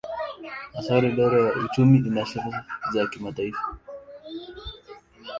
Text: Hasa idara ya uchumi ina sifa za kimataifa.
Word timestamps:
Hasa 0.73 0.97
idara 0.97 1.39
ya 1.45 1.53
uchumi 1.65 1.97
ina 1.97 2.25
sifa 2.25 2.65
za 2.93 3.07
kimataifa. 3.07 3.77